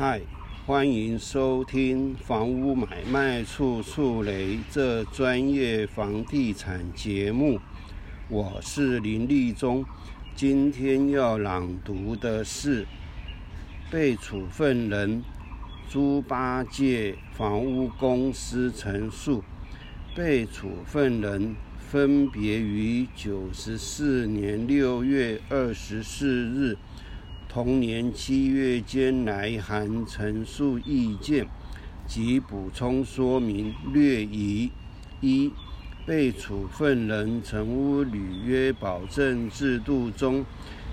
[0.00, 0.20] 嗨，
[0.64, 7.58] 欢迎收听《房屋买卖处处雷》这专业房地产节目。
[8.28, 9.84] 我是林立忠，
[10.36, 12.86] 今天要朗读的是
[13.90, 15.24] 被处分人
[15.88, 19.42] 猪八戒房屋公司陈述。
[20.14, 26.78] 被处分人分别于九十四年六月二十四日。
[27.58, 31.44] 同年七月间来函陈述意见
[32.06, 34.70] 及补充说明略仪：
[35.20, 35.50] 一、
[36.06, 40.44] 被处分人成屋履约保证制度中，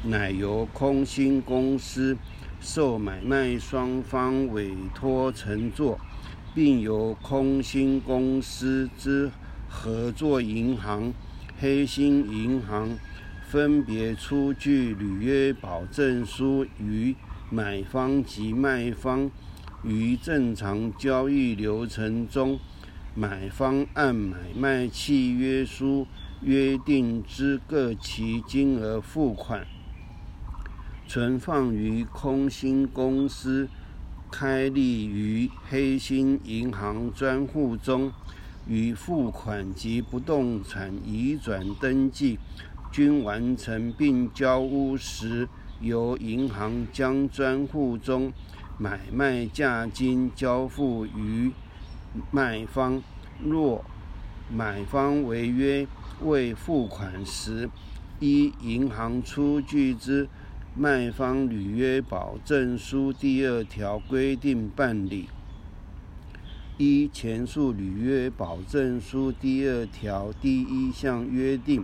[0.06, 2.18] 乃由空心公司
[2.60, 6.00] 受买卖双方委托承作，
[6.56, 9.30] 并由空心公司之
[9.70, 11.14] 合作银行
[11.60, 12.98] 黑心银行。
[13.46, 17.16] 分别出具履约保证书于
[17.52, 19.30] 买方及卖方
[19.84, 22.60] 于正常交易流程中，
[23.14, 26.08] 买方按买卖契约书
[26.42, 29.68] 约定之各其金额付款，
[31.08, 33.70] 存放于空心公司
[34.32, 38.12] 开立于黑心银行专户中，
[38.68, 42.40] 与付款及不动产移转登记。
[42.96, 45.50] 均完成并交屋时，
[45.82, 48.32] 由银行将专户中
[48.78, 51.52] 买卖价金交付于
[52.32, 53.04] 卖方。
[53.44, 53.84] 若
[54.50, 55.86] 买方违约
[56.22, 57.70] 未付款时，
[58.22, 60.30] 依银行出具之
[60.74, 65.28] 卖方履约保证书第二条规定办理。
[66.78, 71.84] 依前述履约保证书第二条第一项约定。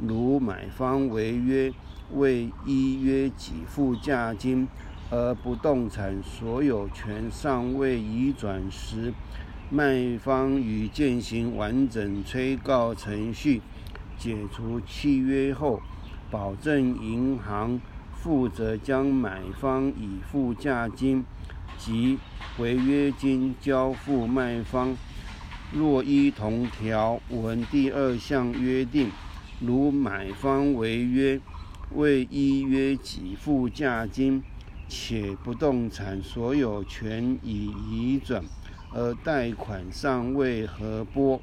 [0.00, 1.72] 如买方违约
[2.12, 4.68] 未依约给付价金，
[5.10, 9.14] 而不动产所有权尚未移转时，
[9.70, 13.62] 卖方已进行完整催告程序，
[14.18, 15.80] 解除契约后，
[16.30, 17.80] 保证银行
[18.12, 21.24] 负责将买方已付价金
[21.78, 22.18] 及
[22.58, 24.96] 违约金交付卖方。
[25.72, 29.10] 若依同条文第二项约定。
[29.66, 31.40] 如买方违约
[31.94, 34.42] 未依约给付价金，
[34.88, 38.44] 且不动产所有权已移转，
[38.92, 41.40] 而贷款尚未核拨；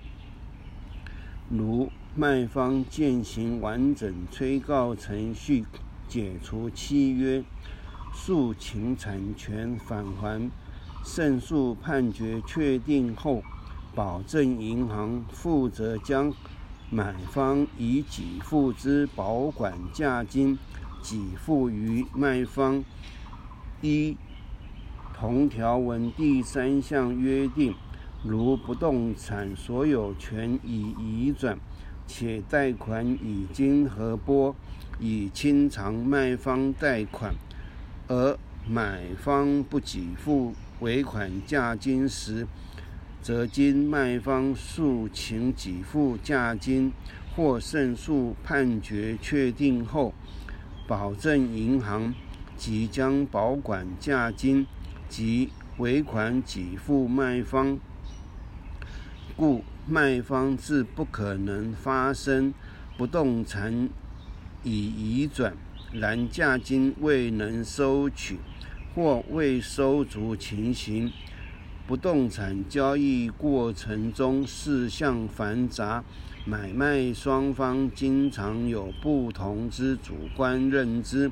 [1.49, 5.65] 如卖方践行完整催告程序，
[6.07, 7.43] 解除契约，
[8.13, 10.51] 诉请产权返还，
[11.03, 13.41] 胜诉判决确定后，
[13.95, 16.31] 保证银行负责将。
[16.93, 20.59] 买方已给付之保管价金，
[21.01, 22.83] 给付于卖方。
[23.79, 24.17] 一
[25.17, 27.73] 同条文第三项约定，
[28.25, 31.57] 如不动产所有权已移转，
[32.05, 34.53] 且贷款已经核拨，
[34.99, 37.33] 已清偿卖方贷款，
[38.09, 38.37] 而
[38.67, 42.45] 买方不给付尾款价金时，
[43.21, 46.91] 则经卖方诉请给付价金
[47.35, 50.13] 或胜诉判决确定后，
[50.87, 52.15] 保证银行
[52.57, 54.65] 即将保管价金
[55.07, 57.79] 及尾款给付卖方，
[59.35, 62.53] 故卖方自不可能发生
[62.97, 63.87] 不动产
[64.63, 65.55] 已移转，
[65.93, 68.39] 然价金未能收取
[68.95, 71.11] 或未收足情形。
[71.91, 76.01] 不动产交易过程中事项繁杂，
[76.45, 81.29] 买卖双方经常有不同之主观认知。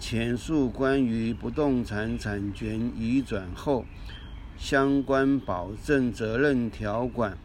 [0.00, 3.84] 前述关于不动产产权移转后
[4.58, 7.38] 相关保证责任条款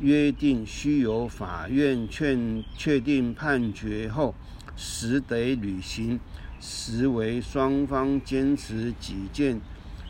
[0.00, 2.34] 约定，须由法院确
[2.74, 4.34] 确定判决后，
[4.74, 6.18] 实得履行，
[6.58, 9.60] 实为双方坚持己见。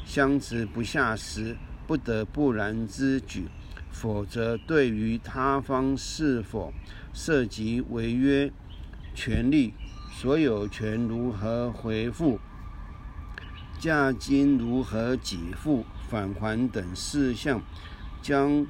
[0.04, 1.56] 相持不下时，
[1.86, 3.42] 不得不然之举；
[3.90, 6.72] 否则，对于他方是否
[7.12, 8.50] 涉及违约、
[9.14, 9.74] 权利、
[10.10, 12.38] 所有权如何回复、
[13.78, 17.62] 价金如何给付、返还等事项，
[18.20, 18.66] 将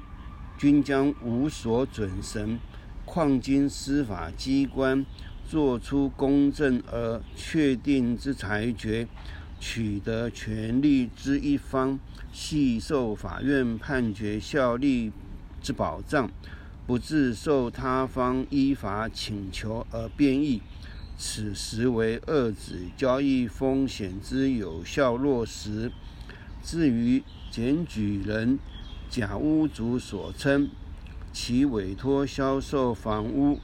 [0.57, 2.59] 均将无所准绳。
[3.05, 5.05] 况经司法机关
[5.45, 9.07] 作出公正而确定之裁决。
[9.65, 11.97] 取得权利之一方，
[12.33, 15.13] 系受法院判决效力
[15.61, 16.29] 之保障，
[16.85, 20.61] 不致受他方依法请求而变异。
[21.17, 25.89] 此时为遏止交易风险之有效落实。
[26.61, 28.59] 至于检举人、
[29.09, 30.69] 甲屋主所称，
[31.31, 33.61] 其委托销售房屋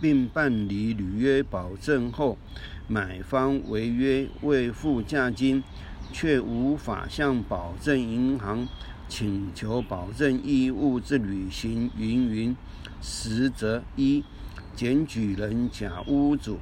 [0.00, 2.36] 并办理履约保证后，
[2.88, 5.62] 买方违约未付价金，
[6.12, 8.68] 却无法向保证银行
[9.08, 12.56] 请求保证义务之履行，云云，
[13.00, 14.24] 实则一。
[14.74, 16.58] 检举人甲屋主，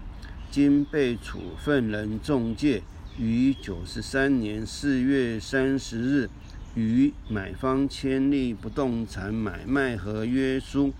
[0.48, 2.80] 经被处分人中介
[3.18, 6.30] 于九十三年四月三十日
[6.76, 10.92] 与买方签立不动产买卖合约书，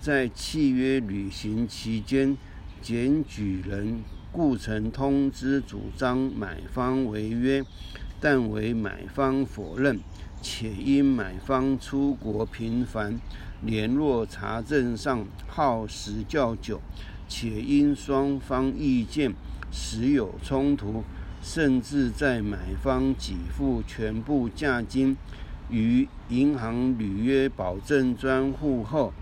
[0.00, 2.36] 在契约履行期间，
[2.80, 7.64] 检举人故曾通知主张买方违约，
[8.20, 9.98] 但为买方否认，
[10.40, 13.20] 且因买方出国频繁。
[13.60, 16.80] 联络查证上耗时较久，
[17.28, 19.34] 且因双方意见
[19.72, 21.02] 时有冲突，
[21.42, 25.16] 甚至在买方给付全部价金
[25.68, 29.12] 于银行履约保证专户后，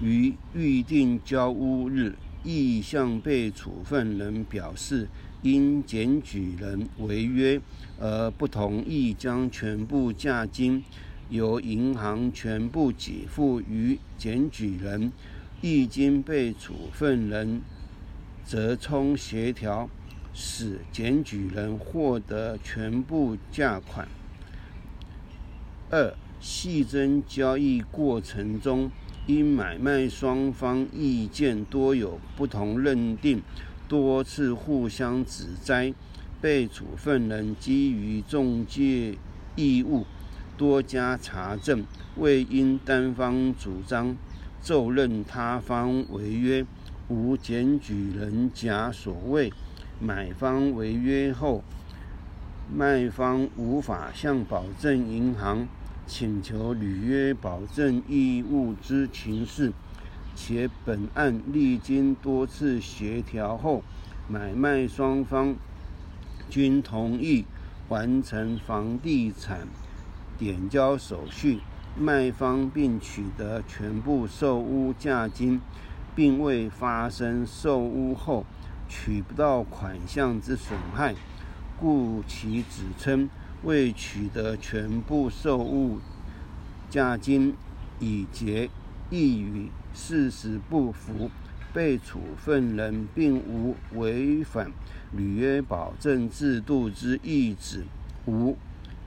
[0.00, 5.08] 于预定交屋日，亦向被处分人表示，
[5.42, 7.60] 因检举人违约
[7.98, 10.82] 而不同意将全部价金。
[11.30, 15.10] 由银行全部给付于检举人，
[15.62, 17.62] 一经被处分人
[18.46, 19.88] 折冲协调，
[20.34, 24.06] 使检举人获得全部价款。
[25.90, 28.90] 二、细增交易过程中，
[29.26, 33.42] 因买卖双方意见多有不同认定，
[33.88, 35.94] 多次互相指摘，
[36.42, 39.16] 被处分人基于中介
[39.56, 40.04] 义务。
[40.56, 41.84] 多加查证，
[42.16, 44.14] 未因单方主张
[44.60, 46.64] 奏认他方违约，
[47.08, 49.52] 无检举人甲所谓
[49.98, 51.64] 买方违约后，
[52.72, 55.66] 卖方无法向保证银行
[56.06, 59.72] 请求履约保证义务之情事，
[60.36, 63.82] 且本案历经多次协调后，
[64.28, 65.56] 买卖双方
[66.50, 67.46] 均同意
[67.88, 69.66] 完成房地产。
[70.36, 71.60] 点交手续，
[71.96, 75.60] 卖方并取得全部售屋价金，
[76.14, 78.44] 并未发生售屋后
[78.88, 81.14] 取不到款项之损害，
[81.78, 83.30] 故其指称
[83.64, 85.98] 未取得全部售物
[86.90, 87.54] 价金
[87.98, 88.68] 以结，
[89.10, 91.30] 亦与事实不符。
[91.72, 94.70] 被处分人并无违反
[95.10, 97.84] 履约保证制度之意旨。
[98.26, 98.56] 五。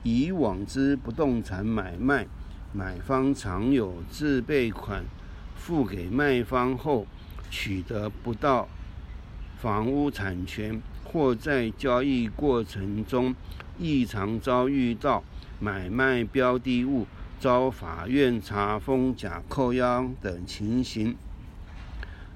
[0.04, 2.26] 以往之不动产买卖，
[2.72, 5.04] 买方常有自备款
[5.56, 7.06] 付给卖方后，
[7.50, 8.68] 取得不到
[9.56, 13.34] 房屋产权，或在交易过程中
[13.78, 15.22] 异常遭遇到
[15.60, 17.06] 买卖标的物
[17.38, 21.16] 遭法院查封、假扣押等情形。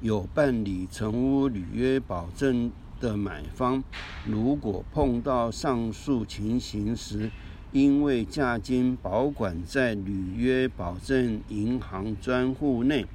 [0.00, 3.82] 有办理成屋履约保证的买方，
[4.26, 7.30] 如果碰到上述情形时，
[7.70, 13.06] 因为价金保管在履约保证银行专户内，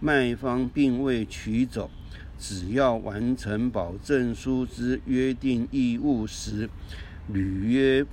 [0.00, 1.90] 卖方并未取走，
[2.38, 6.70] 只要完成保证书之约定义务时，
[7.32, 8.04] 履约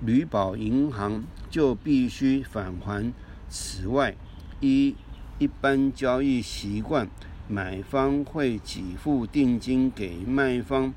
[0.00, 3.12] 履保银行就必须返还。
[3.48, 4.14] 此外，
[4.60, 4.94] 一
[5.38, 7.08] 一般交易习惯，
[7.48, 10.94] 买方会给付定金给卖方，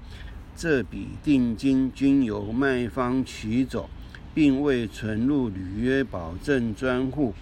[0.55, 3.89] 这笔定金均由卖方取走。
[4.33, 7.33] 并未存入履约保证专户，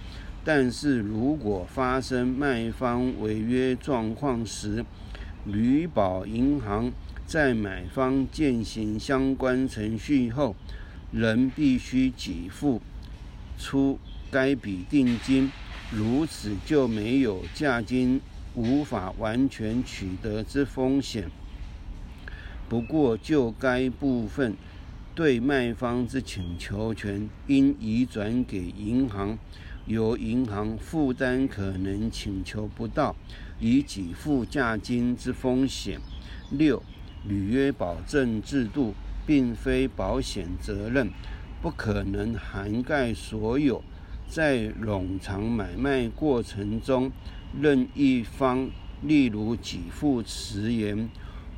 [0.45, 4.85] 但是如果发生卖方违约状况时，
[5.43, 6.91] 履保银行
[7.33, 10.55] 在买方践行相关程序后，
[11.11, 12.79] 仍必须给付
[13.57, 13.97] 出
[14.29, 15.49] 该笔定金，
[15.89, 18.21] 如此就没有价金
[18.53, 21.27] 无法完全取得之风险。
[22.69, 24.55] 不过就该部分。
[25.15, 29.39] 对卖方之请求权应移转给银行，
[29.87, 33.15] 由银行负担可能请求不到
[33.59, 35.99] 以给付价金之风险。
[36.51, 36.83] 六、
[37.27, 38.93] 履约保证制度
[39.25, 41.09] 并非保险责任，
[41.61, 43.83] 不可能涵盖所有
[44.27, 47.11] 在冗长买卖过程中
[47.59, 48.69] 任一方，
[49.01, 51.09] 例如给付迟延、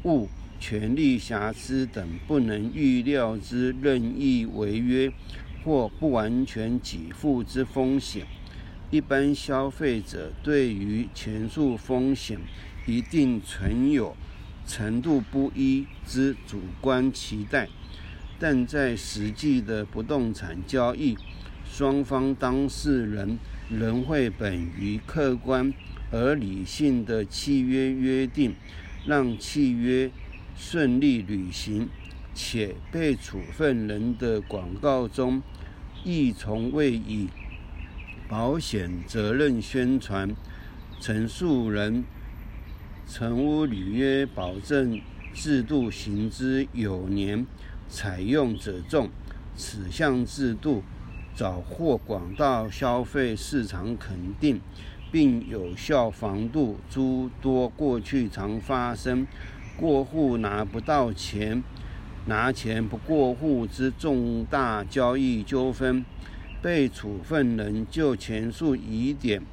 [0.04, 0.28] 误。
[0.58, 5.12] 权利瑕疵等不能预料之任意违约
[5.64, 8.26] 或不完全给付之风险，
[8.90, 12.40] 一般消费者对于前述风险
[12.88, 14.16] 一定存有
[14.68, 17.70] 程度不一之主观期待，
[18.40, 21.18] 但在实际的不动产交易，
[21.64, 23.38] 双方当事人
[23.70, 25.74] 仍会本于客观
[26.12, 28.56] 而理性的契约约定，
[29.06, 30.10] 让契约
[30.56, 31.88] 顺利履行，
[32.34, 35.42] 且被处分人的广告中
[36.04, 37.28] 亦从未以
[38.28, 40.36] 保险责任宣传
[41.00, 42.04] 陈述人。
[43.08, 45.00] 成屋履约保证
[45.34, 47.46] 制度行之有年，
[47.88, 49.10] 采用者众。
[49.56, 50.84] 此项制度
[51.34, 54.60] 早获广大消费市场肯定，
[55.12, 59.26] 并有效防杜诸多过去常发生
[59.78, 61.64] 过户拿不到钱、
[62.26, 66.04] 拿钱不过户之重大交易纠纷。
[66.62, 69.44] 被处分人就前述疑点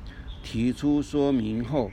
[0.42, 1.90] 提出说明后。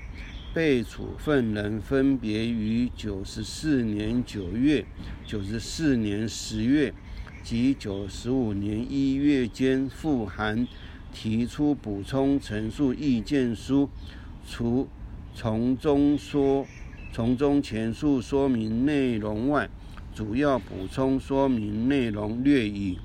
[0.52, 4.84] 被处分人分别于九十四年九月、
[5.26, 6.92] 九十四年十月
[7.44, 10.68] 及九十五年一月间复函
[11.14, 13.90] 提出补充陈述意见书，
[14.48, 14.88] 除
[15.36, 16.66] 从中说
[17.12, 19.70] 从中前述说明内容外，
[20.16, 22.98] 主要补充说明内容略以：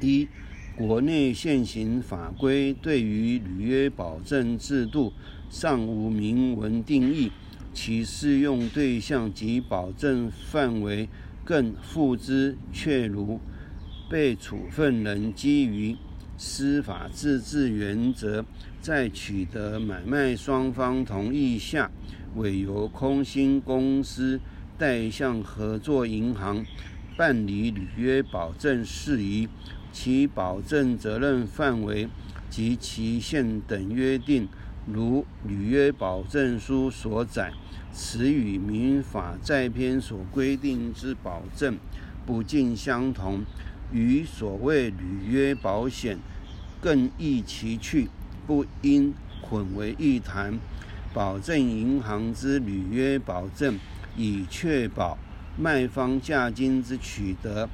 [0.00, 0.28] 一、
[0.76, 5.12] 国内现行法规对于履约保证制度。
[5.50, 7.30] 尚无明文定义，
[7.72, 11.08] 其适用对象及保证范围
[11.44, 13.38] 更付之阙如。
[14.10, 15.96] 被处分人基于
[16.36, 18.44] 司法自治原则，
[18.80, 21.88] 在取得买卖双方同意下，
[22.34, 24.40] 委由空心公司
[24.76, 26.66] 代向合作银行
[27.16, 29.48] 办理履约保证事宜，
[29.94, 32.08] 其保证责任范围
[32.50, 34.48] 及期限等约定。
[34.86, 37.50] 如履约保证书所载，
[37.90, 41.78] 此与民法在篇所规定之保证
[42.26, 43.44] 不尽相同，
[43.90, 46.18] 与所谓履约保险
[46.82, 48.10] 更异其趣，
[48.46, 50.58] 不应混为一谈。
[51.14, 53.78] 保证银行之履约保证，
[54.18, 55.16] 以确保
[55.56, 57.70] 卖方价金之取得，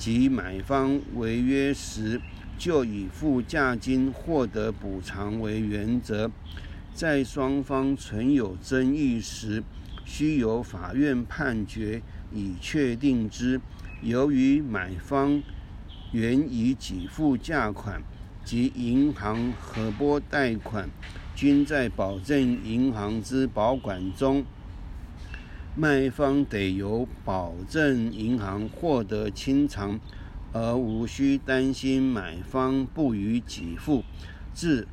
[0.00, 2.20] 及买方违约时。
[2.58, 6.30] 就以付价金获得补偿为原则，
[6.92, 9.62] 在双方存有争议时，
[10.04, 13.58] 需由法院判决以确定之。
[14.02, 15.42] 由于买方
[16.12, 18.02] 原已给付价款
[18.44, 20.90] 及银行核拨贷款
[21.34, 24.44] 均在保证银行之保管中，
[25.76, 29.98] 卖方得由保证银行获得清偿。
[30.52, 34.02] 而无需担心买方不予给付。
[34.52, 34.88] 自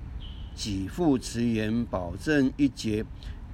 [0.55, 3.03] 给付迟延保证一节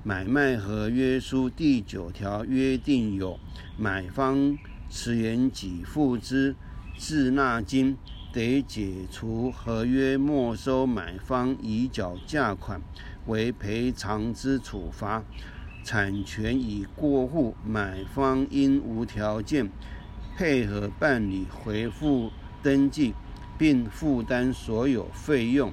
[0.04, 3.40] 买卖合约书第九条约定有，
[3.78, 4.58] 买方
[4.90, 6.58] 迟延给付之
[6.98, 7.98] 滞纳金，
[8.34, 12.82] 得解除合约，没收买方已缴价款，
[13.28, 15.24] 为赔偿之处罚。
[15.84, 19.70] 产权已过户，买方应无条件。
[20.36, 22.32] 配合办理回复
[22.64, 23.14] 登记，
[23.56, 25.72] 并负担所有费用。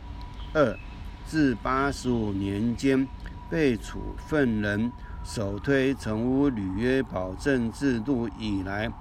[0.52, 0.78] 二、
[1.24, 3.08] 自八十五年间
[3.48, 4.92] 被处分人
[5.24, 8.92] 首推成屋履约保证制度以来，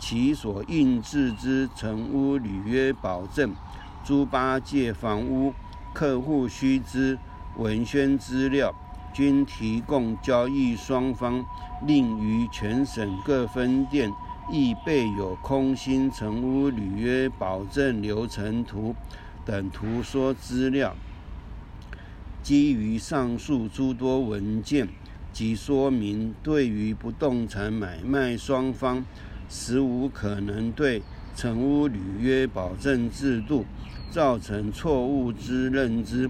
[0.00, 3.54] 其所印制之成屋履约保证
[4.02, 5.52] 诸八界房屋
[5.92, 7.18] 客户须知
[7.58, 8.74] 文宣资料，
[9.12, 11.44] 均提供交易双方，
[11.86, 14.10] 另于全省各分店。
[14.50, 18.92] 亦备有空心成屋履约保证流程图
[19.46, 20.96] 等图说资料。
[22.42, 24.88] 基于上述诸多文件
[25.32, 29.04] 及说明，对于不动产买卖双方，
[29.48, 31.02] 实无可能对
[31.36, 33.64] 成屋履约保证制度
[34.10, 36.28] 造成错误之认知，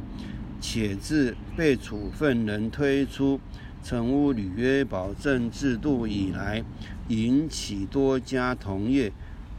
[0.62, 3.38] 且自被处分人推出。
[3.84, 6.62] 成屋履约保证制度以来，
[7.08, 9.12] 引起多家同业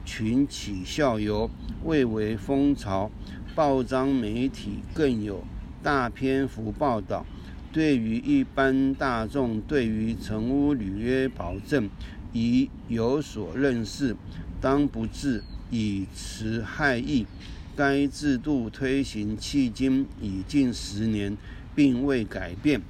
[0.05, 1.51] 群起效尤，
[1.83, 3.11] 蔚为风潮。
[3.53, 5.43] 报章媒体更有
[5.83, 7.25] 大篇幅报道。
[7.73, 11.89] 对于一般大众，对于成屋履约保证
[12.31, 14.15] 已有所认识，
[14.61, 17.25] 当不致以持害意。
[17.75, 21.35] 该制度推行迄今已近十年，
[21.75, 22.81] 并未改变。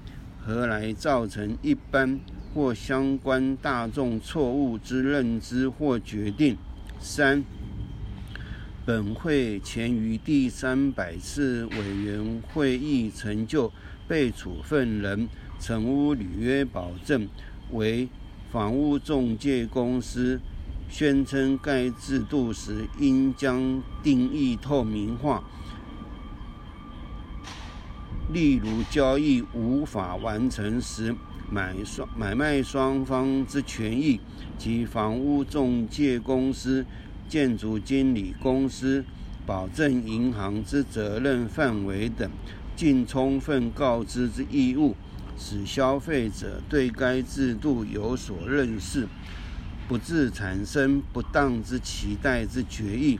[0.46, 2.20] 何来造成一般
[2.54, 6.58] 或相关大众错误之认知或决定？
[7.00, 7.44] 三、
[8.86, 13.72] 本会前于第三百次委员会议成就
[14.06, 17.30] 被处分人成屋履约保证
[17.72, 18.10] 为
[18.52, 20.42] 房屋中介公司
[20.94, 25.44] 宣称该制度时，应将定义透明化。
[28.32, 31.16] 例如，交易无法完成时，
[31.50, 34.20] 买双买卖双方之权益
[34.60, 36.86] 及房屋中介公司、
[37.28, 39.04] 建筑经理公司、
[39.48, 42.30] 保证银行之责任范围等，
[42.76, 44.96] 尽充分告知之义务，
[45.40, 49.08] 使消费者对该制度有所认识，
[49.94, 53.20] 不致产生不当之期待之决议。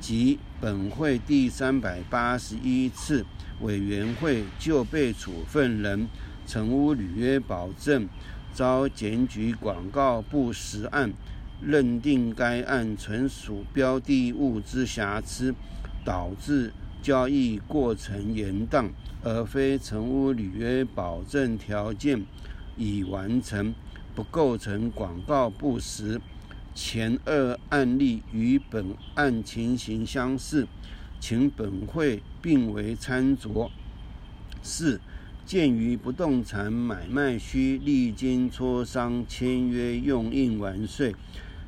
[0.00, 3.26] 及本会第三百八十一次。
[3.60, 6.06] 委员会就被处分人
[6.46, 8.08] 成屋履约保证
[8.52, 11.12] 遭检举广告不实案，
[11.60, 15.52] 认定该案纯属标的物之瑕疵，
[16.04, 18.90] 导致交易过程延宕，
[19.24, 22.24] 而非成屋履约保证条件
[22.76, 23.72] 已完成，
[24.14, 26.20] 不构成广告不实。
[26.74, 30.66] 前二案例与本案情形相似。
[31.22, 33.70] 请本会并为参酌。
[34.60, 35.00] 四、
[35.46, 41.14] 鉴于不动产买卖需历经磋商、签约、用印完税、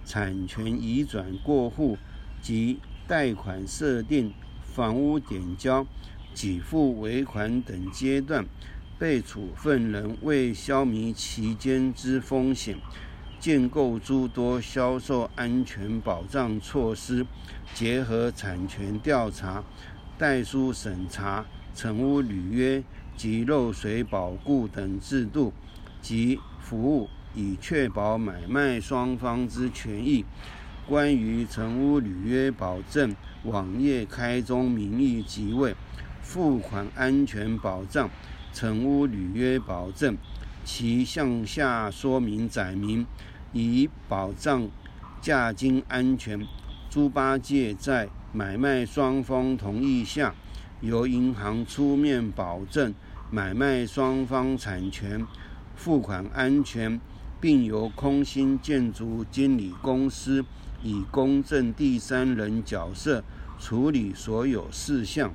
[0.04, 1.96] 产权移转过户
[2.42, 5.86] 及贷款设定、房屋点交、
[6.34, 8.44] 给付尾款等阶段，
[9.04, 12.78] 被处分人为消弭其间之风险。
[13.38, 17.26] 建构诸多销售安全保障措施，
[17.74, 19.62] 结合产权调查、
[20.16, 21.44] 代书审查、
[21.74, 22.82] 成屋履约
[23.14, 25.52] 及漏水保固等制度
[26.00, 30.24] 及服务，以确保买卖双方之权益。
[30.88, 35.76] 关于成屋履约保证网页开宗明义即位，
[36.22, 38.08] 付款安全保障
[38.54, 40.16] 成屋履约保证，
[40.64, 43.04] 其向下说明载明。
[43.52, 44.68] 以保障
[45.20, 46.44] 价金安全，
[46.90, 50.34] 猪八戒在买卖双方同意下，
[50.80, 52.92] 由银行出面保证
[53.30, 55.24] 买卖双方产权、
[55.76, 57.00] 付款安全，
[57.40, 60.44] 并由空心建筑经理公司
[60.82, 63.22] 以公证第三人角色
[63.60, 65.32] 处理所有事项。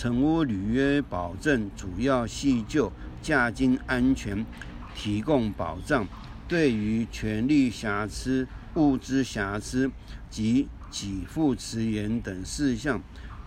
[0.00, 4.46] 成屋履约保证主要系就价金安全
[4.94, 6.08] 提供保障。
[6.48, 9.90] 对于权利瑕疵、物资瑕疵
[10.30, 13.02] 及给付迟延等事项，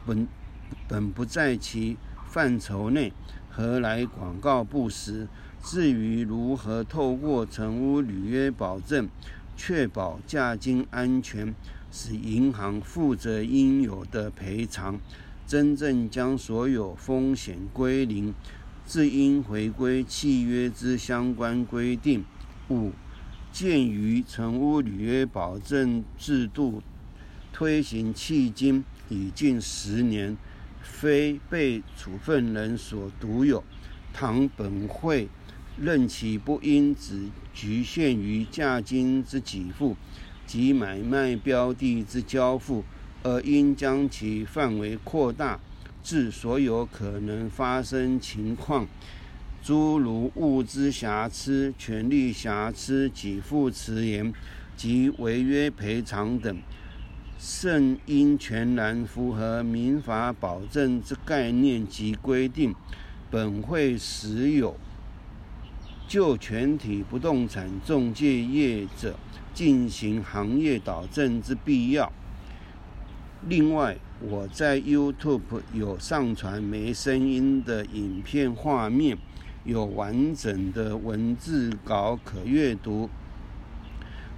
[0.05, 0.27] 本
[0.87, 3.11] 本不在其范畴内，
[3.49, 5.27] 何来广告不实？
[5.63, 9.09] 至于如何透过成屋履约保证，
[9.57, 11.55] 确保价金安全，
[11.91, 14.99] 使银行负责应有的赔偿，
[15.45, 18.33] 真正将所有风险归零，
[18.85, 22.23] 自应回归契约之相关规定。
[22.69, 22.91] 五，
[23.51, 26.81] 鉴于成屋履约保证制度
[27.51, 30.37] 推行迄今已近十年，
[30.81, 33.63] 非被处分人所独有，
[34.13, 35.27] 倘本会
[35.77, 39.97] 任其不应只局限于价金之给付
[40.47, 42.83] 及买卖标的之交付，
[43.23, 45.59] 而应将其范围扩大
[46.03, 48.87] 至所有可能发生情况。
[49.63, 54.33] 诸如物资瑕疵、权利瑕疵、给付迟延
[54.75, 56.57] 及违约赔偿等，
[57.39, 62.75] 甚应全然符合民法保证之概念及规定。
[63.31, 64.75] 本会实有
[66.09, 69.17] 就全体不动产中介业者
[69.53, 72.11] 进行行业导正之必要。
[73.47, 79.17] 另外，我在 YouTube 有上传没声音的影片画面。
[79.65, 83.09] 有完整的文字稿可阅读。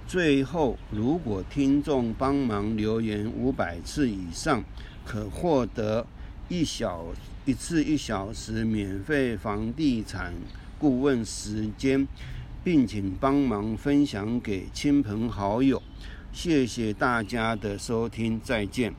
[0.06, 4.62] 最后，如果听众帮忙留言五百次以上，
[5.04, 6.06] 可获得
[6.48, 7.06] 一小
[7.44, 10.32] 一次一小时免费房地产
[10.78, 12.06] 顾问时间，
[12.62, 15.82] 并请帮忙分享给亲朋好友。
[16.32, 18.94] 谢谢大家的收听，再见。